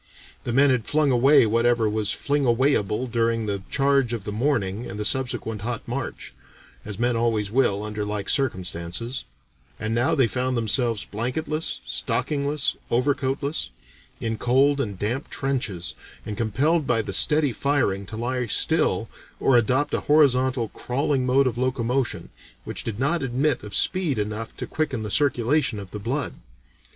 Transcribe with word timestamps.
The 0.45 0.51
men 0.51 0.71
had 0.71 0.87
flung 0.87 1.11
away 1.11 1.45
whatever 1.45 1.87
was 1.87 2.11
fling 2.11 2.43
away 2.43 2.73
able 2.73 3.05
during 3.05 3.45
the 3.45 3.61
charge 3.69 4.13
of 4.13 4.23
the 4.23 4.31
morning 4.31 4.89
and 4.89 4.99
the 4.99 5.05
subsequent 5.05 5.61
hot 5.61 5.87
march 5.87 6.33
as 6.83 6.97
men 6.97 7.15
always 7.15 7.51
will, 7.51 7.83
under 7.83 8.03
like 8.03 8.27
circumstances 8.27 9.25
and 9.79 9.93
now 9.93 10.15
they 10.15 10.25
found 10.25 10.57
themselves 10.57 11.05
blanketless, 11.05 11.81
stockingless, 11.85 12.75
overcoatless, 12.89 13.69
in 14.19 14.39
cold 14.39 14.81
and 14.81 14.97
damp 14.97 15.29
trenches, 15.29 15.93
and 16.25 16.35
compelled 16.35 16.87
by 16.87 17.03
the 17.03 17.13
steady 17.13 17.53
firing 17.53 18.07
to 18.07 18.17
lie 18.17 18.47
still, 18.47 19.07
or 19.39 19.55
adopt 19.55 19.93
a 19.93 19.99
horizontal, 20.09 20.69
crawling 20.69 21.27
mode 21.27 21.45
of 21.45 21.59
locomotion, 21.59 22.29
which 22.63 22.83
did 22.83 22.99
not 22.99 23.21
admit 23.21 23.61
of 23.61 23.75
speed 23.75 24.17
enough 24.17 24.57
to 24.57 24.65
quicken 24.65 25.03
the 25.03 25.11
circulation 25.11 25.77
of 25.77 25.91
the 25.91 25.99
blood. 25.99 26.33